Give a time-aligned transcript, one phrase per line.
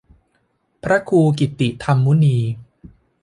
[0.83, 2.37] พระครูกิตติธรรมมุนี